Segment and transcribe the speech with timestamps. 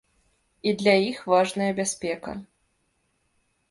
[0.69, 2.37] І для іх важная бяспека.